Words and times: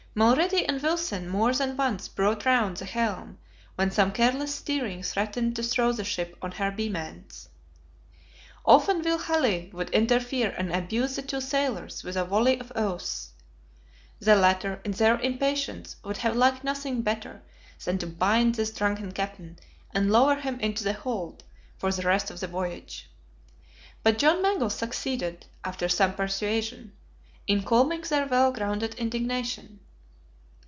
Mulrady 0.13 0.65
and 0.67 0.83
Wilson 0.83 1.29
more 1.29 1.53
than 1.53 1.77
once 1.77 2.09
brought 2.09 2.45
round 2.45 2.75
the 2.75 2.83
helm 2.85 3.37
when 3.75 3.89
some 3.91 4.11
careless 4.11 4.53
steering 4.53 5.01
threatened 5.01 5.55
to 5.55 5.63
throw 5.63 5.93
the 5.93 6.03
ship 6.03 6.37
on 6.41 6.51
her 6.51 6.69
beam 6.69 6.97
ends. 6.97 7.47
Often 8.65 9.03
Will 9.03 9.17
Halley 9.19 9.69
would 9.71 9.89
interfere 9.91 10.53
and 10.57 10.69
abuse 10.73 11.15
the 11.15 11.21
two 11.21 11.39
sailors 11.39 12.03
with 12.03 12.17
a 12.17 12.25
volley 12.25 12.59
of 12.59 12.73
oaths. 12.75 13.29
The 14.19 14.35
latter, 14.35 14.81
in 14.83 14.91
their 14.91 15.17
impatience, 15.17 15.95
would 16.03 16.17
have 16.17 16.35
liked 16.35 16.65
nothing 16.65 17.03
better 17.03 17.41
than 17.85 17.97
to 17.99 18.07
bind 18.07 18.55
this 18.55 18.71
drunken 18.73 19.13
captain, 19.13 19.59
and 19.95 20.11
lower 20.11 20.35
him 20.35 20.59
into 20.59 20.83
the 20.83 20.91
hold, 20.91 21.41
for 21.77 21.89
the 21.89 22.01
rest 22.01 22.29
of 22.29 22.41
the 22.41 22.47
voyage. 22.47 23.09
But 24.03 24.17
John 24.17 24.41
Mangles 24.41 24.75
succeeded, 24.75 25.45
after 25.63 25.87
some 25.87 26.15
persuasion, 26.15 26.91
in 27.47 27.63
calming 27.63 28.01
their 28.01 28.27
well 28.27 28.51
grounded 28.51 28.95
indignation. 28.95 29.79